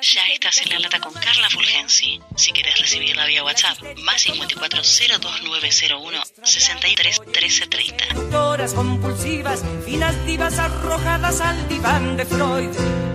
Ya 0.00 0.22
estás 0.32 0.62
en 0.62 0.68
la 0.68 0.78
lata 0.78 1.00
con 1.00 1.12
Carla 1.12 1.50
Fulgensi. 1.50 2.20
Si 2.36 2.52
quieres 2.52 2.78
recibirla 2.78 3.26
vía 3.26 3.42
WhatsApp, 3.42 3.78
más 4.04 4.22
54 4.22 4.78
02901 5.20 6.18
63 6.44 7.20
13 7.32 7.66
30. 7.66 8.38
Horas 8.38 8.74
compulsivas, 8.74 9.64
finas 9.84 10.24
divas 10.24 10.56
arrojadas 10.60 11.40
al 11.40 11.68
diván 11.68 12.16
de 12.16 12.24
Freud 12.24 12.70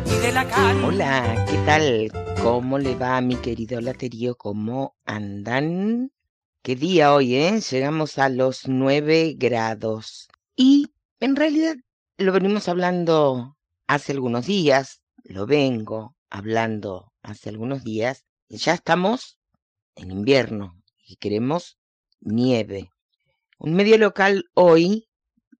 y 0.07 0.19
de 0.19 0.31
Lacan. 0.33 0.83
Hola, 0.83 1.45
¿qué 1.49 1.57
tal? 1.65 2.11
¿Cómo 2.41 2.77
le 2.77 2.95
va 2.95 3.21
mi 3.21 3.37
querido 3.37 3.79
laterío? 3.79 4.35
¿Cómo 4.35 4.97
andan? 5.05 6.11
¿Qué 6.63 6.75
día 6.75 7.13
hoy, 7.13 7.35
eh? 7.35 7.61
Llegamos 7.61 8.17
a 8.17 8.27
los 8.27 8.67
9 8.67 9.35
grados. 9.37 10.27
Y 10.57 10.87
en 11.21 11.37
realidad 11.37 11.75
lo 12.17 12.33
venimos 12.33 12.67
hablando 12.67 13.55
hace 13.87 14.11
algunos 14.11 14.47
días, 14.47 15.01
lo 15.23 15.45
vengo 15.45 16.17
hablando 16.33 17.13
hace 17.21 17.49
algunos 17.49 17.83
días, 17.83 18.25
ya 18.49 18.73
estamos 18.73 19.37
en 19.95 20.09
invierno 20.09 20.81
y 21.05 21.17
queremos 21.17 21.77
nieve. 22.21 22.89
Un 23.59 23.75
medio 23.75 23.99
local 23.99 24.45
hoy 24.55 25.07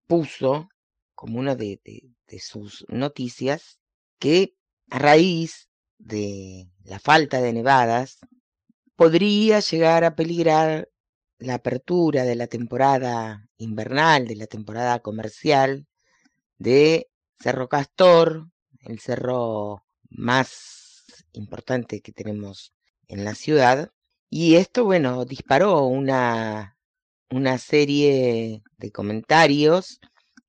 puso 0.08 0.68
como 1.14 1.38
una 1.38 1.54
de, 1.54 1.80
de, 1.84 2.10
de 2.26 2.40
sus 2.40 2.84
noticias 2.88 3.78
que 4.18 4.56
a 4.90 4.98
raíz 4.98 5.68
de 5.98 6.68
la 6.82 6.98
falta 6.98 7.40
de 7.40 7.52
nevadas 7.52 8.18
podría 8.96 9.60
llegar 9.60 10.02
a 10.02 10.16
peligrar 10.16 10.88
la 11.38 11.54
apertura 11.54 12.24
de 12.24 12.34
la 12.34 12.48
temporada 12.48 13.48
invernal, 13.58 14.26
de 14.26 14.34
la 14.34 14.48
temporada 14.48 14.98
comercial 14.98 15.86
de 16.58 17.08
Cerro 17.38 17.68
Castor, 17.68 18.48
el 18.80 18.98
cerro 18.98 19.84
más 20.14 21.04
importante 21.32 22.00
que 22.00 22.12
tenemos 22.12 22.72
en 23.08 23.24
la 23.24 23.34
ciudad. 23.34 23.92
Y 24.30 24.56
esto, 24.56 24.84
bueno, 24.84 25.24
disparó 25.24 25.84
una, 25.84 26.76
una 27.30 27.58
serie 27.58 28.62
de 28.78 28.92
comentarios 28.92 30.00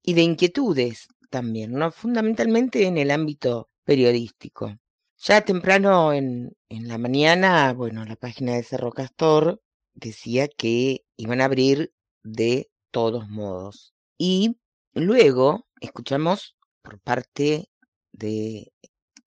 y 0.01 0.13
de 0.13 0.21
inquietudes 0.21 1.07
también, 1.29 1.73
¿no? 1.73 1.91
Fundamentalmente 1.91 2.85
en 2.85 2.97
el 2.97 3.11
ámbito 3.11 3.69
periodístico. 3.83 4.77
Ya 5.17 5.41
temprano 5.41 6.13
en, 6.13 6.55
en 6.69 6.87
la 6.87 6.97
mañana, 6.97 7.73
bueno, 7.73 8.05
la 8.05 8.15
página 8.15 8.53
de 8.53 8.63
Cerro 8.63 8.91
Castor 8.91 9.61
decía 9.93 10.47
que 10.47 11.05
iban 11.17 11.41
a 11.41 11.45
abrir 11.45 11.93
de 12.23 12.69
todos 12.91 13.27
modos. 13.29 13.93
Y 14.17 14.57
luego 14.93 15.67
escuchamos 15.81 16.55
por 16.81 16.99
parte 16.99 17.69
de 18.11 18.71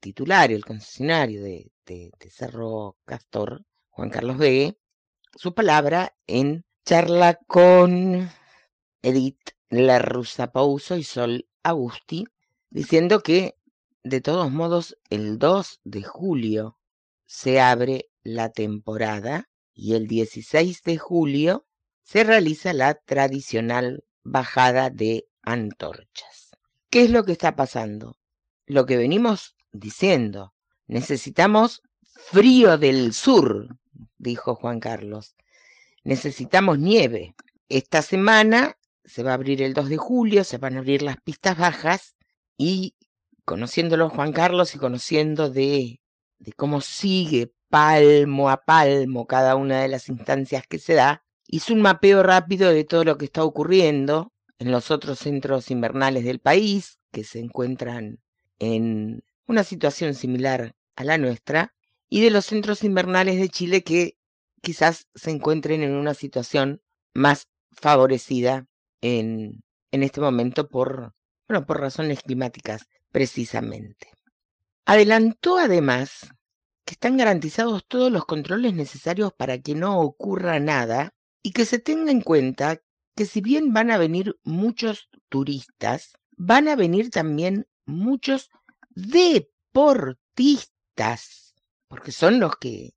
titular, 0.00 0.52
el 0.52 0.64
concesionario 0.64 1.42
de, 1.42 1.70
Cerro 2.30 2.96
Castor, 3.04 3.64
Juan 3.90 4.10
Carlos 4.10 4.38
B., 4.38 4.76
su 5.34 5.54
palabra 5.54 6.14
en 6.26 6.64
charla 6.84 7.38
con 7.46 8.30
Edith 9.02 9.50
La 9.70 10.02
y 10.96 11.04
Sol 11.04 11.48
Agusti, 11.62 12.24
diciendo 12.70 13.20
que 13.20 13.56
de 14.02 14.20
todos 14.20 14.50
modos 14.50 14.96
el 15.10 15.38
2 15.38 15.80
de 15.84 16.02
julio 16.02 16.78
se 17.26 17.60
abre 17.60 18.10
la 18.22 18.50
temporada 18.50 19.48
y 19.74 19.94
el 19.94 20.06
16 20.06 20.82
de 20.82 20.98
julio 20.98 21.66
se 22.02 22.24
realiza 22.24 22.72
la 22.72 22.94
tradicional 22.94 24.04
bajada 24.22 24.90
de 24.90 25.26
antorchas. 25.42 26.50
¿Qué 26.90 27.02
es 27.02 27.10
lo 27.10 27.24
que 27.24 27.32
está 27.32 27.54
pasando? 27.54 28.16
Lo 28.66 28.86
que 28.86 28.96
venimos 28.96 29.56
diciendo. 29.72 30.54
Necesitamos 30.86 31.82
frío 32.02 32.78
del 32.78 33.12
sur, 33.12 33.76
dijo 34.16 34.54
Juan 34.54 34.80
Carlos. 34.80 35.34
Necesitamos 36.04 36.78
nieve. 36.78 37.34
Esta 37.68 38.02
semana 38.02 38.76
se 39.04 39.22
va 39.22 39.32
a 39.32 39.34
abrir 39.34 39.62
el 39.62 39.74
2 39.74 39.88
de 39.88 39.96
julio, 39.96 40.44
se 40.44 40.58
van 40.58 40.76
a 40.76 40.78
abrir 40.80 41.02
las 41.02 41.16
pistas 41.20 41.56
bajas 41.58 42.14
y 42.56 42.94
conociéndolo 43.44 44.10
Juan 44.10 44.32
Carlos 44.32 44.74
y 44.74 44.78
conociendo 44.78 45.50
de, 45.50 46.00
de 46.38 46.52
cómo 46.52 46.80
sigue 46.80 47.52
palmo 47.68 48.50
a 48.50 48.64
palmo 48.64 49.26
cada 49.26 49.56
una 49.56 49.80
de 49.80 49.88
las 49.88 50.08
instancias 50.08 50.66
que 50.66 50.78
se 50.78 50.94
da, 50.94 51.22
hizo 51.46 51.72
un 51.72 51.82
mapeo 51.82 52.22
rápido 52.22 52.70
de 52.70 52.84
todo 52.84 53.04
lo 53.04 53.18
que 53.18 53.26
está 53.26 53.44
ocurriendo 53.44 54.32
en 54.58 54.70
los 54.70 54.90
otros 54.90 55.18
centros 55.18 55.70
invernales 55.70 56.24
del 56.24 56.40
país, 56.40 56.98
que 57.12 57.24
se 57.24 57.40
encuentran 57.40 58.18
en 58.58 59.22
una 59.48 59.64
situación 59.64 60.14
similar 60.14 60.74
a 60.94 61.04
la 61.04 61.18
nuestra, 61.18 61.74
y 62.08 62.22
de 62.22 62.30
los 62.30 62.46
centros 62.46 62.84
invernales 62.84 63.38
de 63.38 63.48
Chile 63.48 63.82
que 63.82 64.16
quizás 64.62 65.08
se 65.14 65.30
encuentren 65.30 65.82
en 65.82 65.94
una 65.94 66.14
situación 66.14 66.80
más 67.14 67.48
favorecida 67.72 68.66
en, 69.00 69.62
en 69.90 70.02
este 70.02 70.20
momento 70.20 70.68
por, 70.68 71.14
bueno, 71.48 71.66
por 71.66 71.80
razones 71.80 72.22
climáticas 72.22 72.86
precisamente. 73.10 74.08
Adelantó 74.86 75.58
además 75.58 76.30
que 76.84 76.94
están 76.94 77.18
garantizados 77.18 77.84
todos 77.86 78.10
los 78.10 78.24
controles 78.24 78.74
necesarios 78.74 79.32
para 79.36 79.58
que 79.58 79.74
no 79.74 80.00
ocurra 80.00 80.58
nada 80.60 81.14
y 81.42 81.52
que 81.52 81.66
se 81.66 81.78
tenga 81.78 82.10
en 82.10 82.22
cuenta 82.22 82.80
que 83.14 83.26
si 83.26 83.40
bien 83.40 83.72
van 83.72 83.90
a 83.90 83.98
venir 83.98 84.38
muchos 84.44 85.08
turistas, 85.28 86.12
van 86.36 86.68
a 86.68 86.76
venir 86.76 87.10
también 87.10 87.66
muchos 87.84 88.50
deportistas, 88.98 91.54
porque 91.88 92.12
son 92.12 92.40
los 92.40 92.56
que 92.56 92.94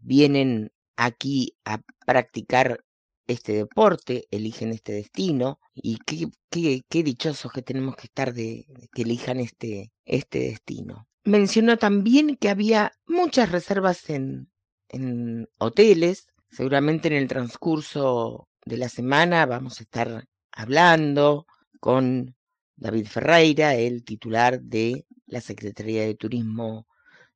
vienen 0.00 0.72
aquí 0.96 1.56
a 1.64 1.80
practicar 2.04 2.84
este 3.26 3.54
deporte, 3.54 4.26
eligen 4.30 4.72
este 4.72 4.92
destino, 4.92 5.58
y 5.74 5.96
qué, 5.98 6.28
qué, 6.48 6.82
qué 6.88 7.02
dichosos 7.02 7.50
que 7.52 7.62
tenemos 7.62 7.96
que 7.96 8.06
estar 8.06 8.32
de, 8.32 8.64
de 8.68 8.88
que 8.92 9.02
elijan 9.02 9.40
este, 9.40 9.92
este 10.04 10.38
destino. 10.40 11.08
Mencionó 11.24 11.76
también 11.76 12.36
que 12.36 12.48
había 12.48 12.92
muchas 13.06 13.50
reservas 13.50 14.08
en, 14.10 14.48
en 14.88 15.48
hoteles, 15.58 16.28
seguramente 16.50 17.08
en 17.08 17.14
el 17.14 17.28
transcurso 17.28 18.48
de 18.64 18.78
la 18.78 18.88
semana 18.88 19.44
vamos 19.46 19.80
a 19.80 19.82
estar 19.82 20.28
hablando 20.52 21.46
con 21.80 22.36
David 22.76 23.06
Ferreira, 23.06 23.74
el 23.74 24.04
titular 24.04 24.60
de 24.60 25.06
la 25.26 25.40
Secretaría 25.40 26.02
de 26.02 26.14
Turismo 26.14 26.86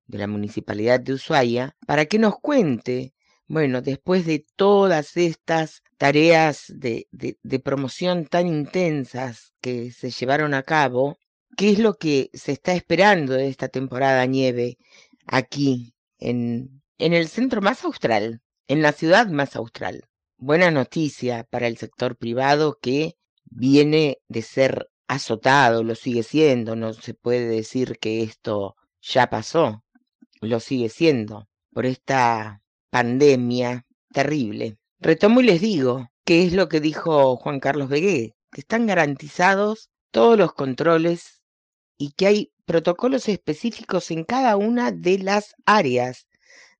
de 0.06 0.18
la 0.18 0.26
Municipalidad 0.26 1.00
de 1.00 1.14
Ushuaia, 1.14 1.76
para 1.86 2.06
que 2.06 2.18
nos 2.18 2.38
cuente, 2.40 3.14
bueno, 3.46 3.80
después 3.80 4.26
de 4.26 4.44
todas 4.56 5.16
estas 5.16 5.82
tareas 5.98 6.64
de, 6.68 7.06
de, 7.10 7.58
promoción 7.60 8.26
tan 8.26 8.46
intensas 8.46 9.52
que 9.60 9.92
se 9.92 10.10
llevaron 10.10 10.54
a 10.54 10.62
cabo, 10.62 11.18
qué 11.56 11.70
es 11.70 11.78
lo 11.78 11.94
que 11.94 12.30
se 12.32 12.52
está 12.52 12.74
esperando 12.74 13.34
de 13.34 13.48
esta 13.48 13.68
temporada 13.68 14.24
nieve 14.26 14.78
aquí 15.26 15.94
en, 16.18 16.82
en 16.98 17.12
el 17.12 17.28
centro 17.28 17.60
más 17.60 17.84
austral, 17.84 18.40
en 18.66 18.82
la 18.82 18.92
ciudad 18.92 19.28
más 19.28 19.56
austral. 19.56 20.04
Buena 20.38 20.70
noticia 20.70 21.44
para 21.44 21.66
el 21.66 21.76
sector 21.76 22.16
privado 22.16 22.78
que 22.80 23.16
viene 23.44 24.18
de 24.28 24.42
ser 24.42 24.88
azotado, 25.10 25.82
lo 25.82 25.96
sigue 25.96 26.22
siendo, 26.22 26.76
no 26.76 26.92
se 26.94 27.14
puede 27.14 27.48
decir 27.48 27.98
que 27.98 28.22
esto 28.22 28.76
ya 29.02 29.28
pasó, 29.28 29.82
lo 30.40 30.60
sigue 30.60 30.88
siendo, 30.88 31.48
por 31.72 31.84
esta 31.84 32.62
pandemia 32.90 33.86
terrible. 34.12 34.78
Retomo 35.00 35.40
y 35.40 35.44
les 35.44 35.60
digo, 35.60 36.08
¿qué 36.24 36.44
es 36.44 36.52
lo 36.52 36.68
que 36.68 36.80
dijo 36.80 37.36
Juan 37.36 37.58
Carlos 37.58 37.88
Begué? 37.88 38.36
Que 38.52 38.60
están 38.60 38.86
garantizados 38.86 39.90
todos 40.12 40.38
los 40.38 40.52
controles 40.52 41.42
y 41.98 42.12
que 42.12 42.26
hay 42.28 42.52
protocolos 42.64 43.28
específicos 43.28 44.12
en 44.12 44.22
cada 44.22 44.56
una 44.56 44.92
de 44.92 45.18
las 45.18 45.56
áreas 45.66 46.28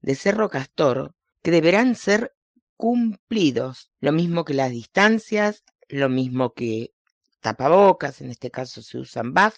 de 0.03 0.15
Cerro 0.15 0.51
Castor 0.51 1.17
que 1.43 1.51
deberán 1.51 1.97
ser 1.97 2.33
cumplidos, 2.77 3.91
lo 3.99 4.13
mismo 4.13 4.45
que 4.45 4.55
las 4.55 4.71
distancias, 4.71 5.65
lo 5.89 6.09
mismo 6.09 6.53
que 6.53 6.93
tapabocas, 7.41 8.21
en 8.21 8.31
este 8.31 8.51
caso 8.51 8.83
se 8.83 8.99
usan 8.99 9.35
BAF, 9.35 9.57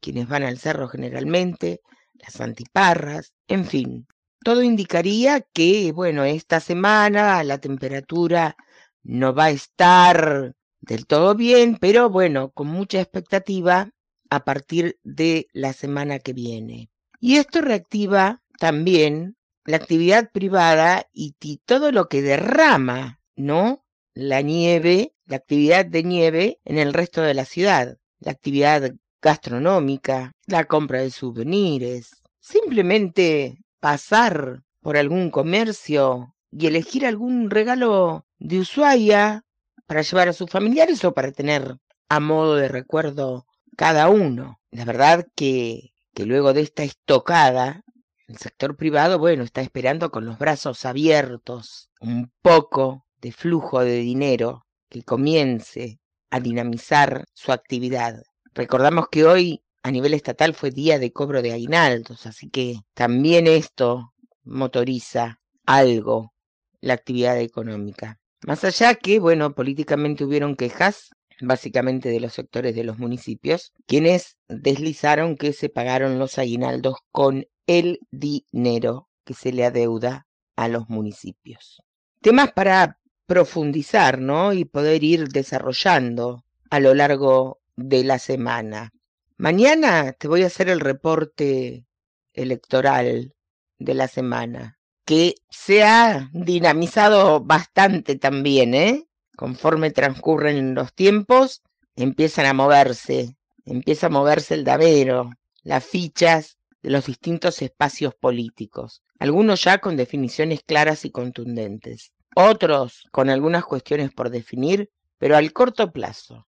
quienes 0.00 0.28
van 0.28 0.42
al 0.42 0.58
cerro 0.58 0.88
generalmente, 0.88 1.80
las 2.14 2.40
antiparras, 2.40 3.32
en 3.48 3.64
fin. 3.64 4.06
Todo 4.44 4.62
indicaría 4.62 5.40
que, 5.40 5.92
bueno, 5.92 6.24
esta 6.24 6.60
semana 6.60 7.42
la 7.44 7.58
temperatura 7.58 8.56
no 9.02 9.34
va 9.34 9.46
a 9.46 9.50
estar 9.50 10.54
del 10.80 11.06
todo 11.06 11.34
bien, 11.34 11.78
pero 11.80 12.10
bueno, 12.10 12.50
con 12.50 12.68
mucha 12.68 13.00
expectativa 13.00 13.90
a 14.30 14.44
partir 14.44 14.98
de 15.02 15.48
la 15.52 15.72
semana 15.72 16.18
que 16.18 16.32
viene. 16.32 16.90
Y 17.20 17.36
esto 17.36 17.62
reactiva 17.62 18.42
también 18.58 19.36
la 19.64 19.76
actividad 19.76 20.30
privada 20.30 21.08
y, 21.12 21.34
todo 21.64 21.90
lo 21.90 22.08
que 22.08 22.22
derrama, 22.22 23.20
¿no? 23.36 23.83
La 24.14 24.42
nieve, 24.42 25.12
la 25.26 25.36
actividad 25.36 25.84
de 25.84 26.04
nieve 26.04 26.60
en 26.64 26.78
el 26.78 26.94
resto 26.94 27.20
de 27.20 27.34
la 27.34 27.44
ciudad, 27.44 27.98
la 28.20 28.30
actividad 28.30 28.94
gastronómica, 29.20 30.32
la 30.46 30.66
compra 30.66 31.00
de 31.00 31.10
souvenirs, 31.10 32.22
simplemente 32.38 33.58
pasar 33.80 34.62
por 34.80 34.96
algún 34.96 35.30
comercio 35.30 36.36
y 36.52 36.68
elegir 36.68 37.06
algún 37.06 37.50
regalo 37.50 38.24
de 38.38 38.60
Ushuaia 38.60 39.44
para 39.86 40.02
llevar 40.02 40.28
a 40.28 40.32
sus 40.32 40.48
familiares 40.48 41.04
o 41.04 41.12
para 41.12 41.32
tener 41.32 41.78
a 42.08 42.20
modo 42.20 42.54
de 42.54 42.68
recuerdo 42.68 43.46
cada 43.76 44.08
uno. 44.08 44.60
La 44.70 44.84
verdad 44.84 45.26
que, 45.34 45.92
que 46.14 46.24
luego 46.24 46.52
de 46.52 46.60
esta 46.60 46.84
estocada, 46.84 47.82
el 48.28 48.38
sector 48.38 48.76
privado, 48.76 49.18
bueno, 49.18 49.42
está 49.42 49.60
esperando 49.60 50.10
con 50.10 50.24
los 50.24 50.38
brazos 50.38 50.84
abiertos 50.84 51.90
un 52.00 52.30
poco 52.42 53.04
de 53.24 53.32
flujo 53.32 53.80
de 53.80 53.96
dinero 54.00 54.66
que 54.90 55.02
comience 55.02 55.98
a 56.28 56.40
dinamizar 56.40 57.24
su 57.32 57.52
actividad. 57.52 58.22
Recordamos 58.52 59.08
que 59.10 59.24
hoy 59.24 59.64
a 59.82 59.90
nivel 59.90 60.12
estatal 60.12 60.52
fue 60.52 60.70
día 60.70 60.98
de 60.98 61.10
cobro 61.10 61.40
de 61.40 61.52
aguinaldos, 61.52 62.26
así 62.26 62.50
que 62.50 62.80
también 62.92 63.46
esto 63.46 64.12
motoriza 64.42 65.40
algo 65.64 66.34
la 66.82 66.92
actividad 66.92 67.40
económica. 67.40 68.20
Más 68.46 68.62
allá 68.62 68.94
que, 68.94 69.20
bueno, 69.20 69.54
políticamente 69.54 70.26
hubieron 70.26 70.54
quejas, 70.54 71.08
básicamente 71.40 72.10
de 72.10 72.20
los 72.20 72.34
sectores 72.34 72.74
de 72.74 72.84
los 72.84 72.98
municipios, 72.98 73.72
quienes 73.86 74.36
deslizaron 74.48 75.38
que 75.38 75.54
se 75.54 75.70
pagaron 75.70 76.18
los 76.18 76.36
aguinaldos 76.36 76.96
con 77.10 77.46
el 77.66 78.00
dinero 78.10 79.08
que 79.24 79.32
se 79.32 79.50
le 79.50 79.64
adeuda 79.64 80.26
a 80.56 80.68
los 80.68 80.90
municipios. 80.90 81.82
Temas 82.20 82.52
para 82.52 82.98
profundizar, 83.26 84.18
¿no? 84.18 84.52
Y 84.52 84.64
poder 84.64 85.04
ir 85.04 85.28
desarrollando 85.28 86.44
a 86.70 86.80
lo 86.80 86.94
largo 86.94 87.60
de 87.76 88.04
la 88.04 88.18
semana. 88.18 88.92
Mañana 89.36 90.12
te 90.12 90.28
voy 90.28 90.42
a 90.42 90.46
hacer 90.46 90.68
el 90.68 90.80
reporte 90.80 91.84
electoral 92.32 93.34
de 93.78 93.94
la 93.94 94.08
semana 94.08 94.78
que 95.04 95.34
se 95.50 95.82
ha 95.82 96.30
dinamizado 96.32 97.40
bastante 97.40 98.16
también, 98.16 98.74
¿eh? 98.74 99.06
Conforme 99.36 99.90
transcurren 99.90 100.74
los 100.74 100.94
tiempos, 100.94 101.62
empiezan 101.96 102.46
a 102.46 102.54
moverse, 102.54 103.36
empieza 103.64 104.06
a 104.06 104.10
moverse 104.10 104.54
el 104.54 104.64
davero, 104.64 105.30
las 105.62 105.84
fichas 105.84 106.58
de 106.82 106.90
los 106.90 107.06
distintos 107.06 107.60
espacios 107.62 108.14
políticos, 108.14 109.02
algunos 109.18 109.64
ya 109.64 109.78
con 109.78 109.96
definiciones 109.96 110.62
claras 110.62 111.04
y 111.04 111.10
contundentes, 111.10 112.12
otros 112.34 113.08
con 113.10 113.30
algunas 113.30 113.64
cuestiones 113.64 114.12
por 114.12 114.30
definir, 114.30 114.90
pero 115.18 115.36
al 115.36 115.52
corto 115.52 115.92
plazo, 115.92 116.46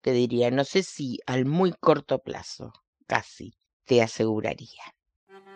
te 0.00 0.12
diría, 0.12 0.50
no 0.50 0.64
sé 0.64 0.82
si 0.82 1.18
al 1.26 1.44
muy 1.44 1.72
corto 1.80 2.18
plazo, 2.18 2.72
casi, 3.06 3.54
te 3.84 4.02
aseguraría. 4.02 4.82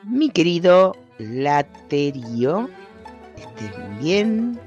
Mi 0.05 0.31
querido 0.31 0.96
Laterio, 1.19 2.69
estén 3.37 3.99
bien. 4.00 4.61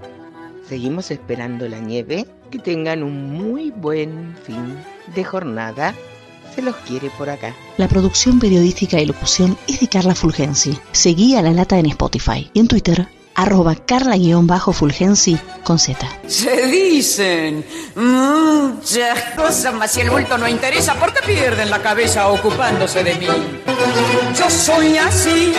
Seguimos 0.68 1.12
esperando 1.12 1.68
la 1.68 1.80
nieve. 1.80 2.26
Que 2.52 2.60
tengan 2.60 3.04
un 3.04 3.34
muy 3.34 3.72
buen 3.72 4.36
fin 4.44 4.78
de 5.14 5.24
jornada. 5.24 5.94
Se 6.54 6.62
los 6.62 6.76
quiere 6.78 7.10
por 7.18 7.30
acá. 7.30 7.54
La 7.78 7.90
producción 7.90 8.40
periodística 8.40 9.02
y 9.02 9.06
locución 9.06 9.58
es 9.68 9.82
de 9.82 9.90
Carla 9.90 10.16
Fulgensi. 10.16 10.78
Seguí 10.94 11.36
a 11.36 11.42
La 11.42 11.52
Lata 11.52 11.78
en 11.80 11.88
Spotify 11.88 12.50
y 12.54 12.60
en 12.60 12.68
Twitter 12.68 13.08
arroba 13.36 13.76
carla-fulgensi 13.76 15.38
con 15.64 15.78
Z. 15.78 16.08
Se 16.28 16.68
dicen 16.68 17.66
muchas 17.96 19.20
cosas, 19.36 19.74
mas 19.74 19.92
si 19.92 20.02
el 20.02 20.10
bulto 20.10 20.38
no 20.38 20.48
interesa, 20.48 20.96
¿por 20.96 21.14
qué 21.14 21.20
pierden 21.26 21.70
la 21.70 21.82
cabeza 21.82 22.30
ocupándose 22.30 23.04
de 23.04 23.16
mí? 23.16 23.28
Yo 24.38 24.50
soy 24.50 24.98
así 24.98 25.54